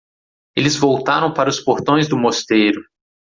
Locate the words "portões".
1.59-2.07